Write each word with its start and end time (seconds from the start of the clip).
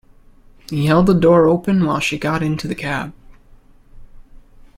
He 0.71 0.87
held 0.87 1.05
the 1.05 1.13
door 1.13 1.45
open 1.47 1.85
while 1.85 1.99
she 1.99 2.17
got 2.17 2.41
into 2.41 2.67
the 2.67 2.73
cab. 2.73 3.13